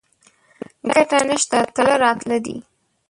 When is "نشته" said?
1.29-1.57